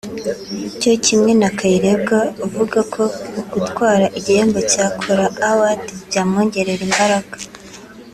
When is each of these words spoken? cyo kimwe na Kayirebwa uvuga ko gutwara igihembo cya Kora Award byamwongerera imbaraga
cyo 0.79 0.93
kimwe 1.05 1.31
na 1.41 1.49
Kayirebwa 1.57 2.19
uvuga 2.45 2.79
ko 2.93 3.03
gutwara 3.53 4.05
igihembo 4.17 4.59
cya 4.71 4.85
Kora 4.99 5.25
Award 5.51 5.81
byamwongerera 6.07 6.81
imbaraga 6.89 7.35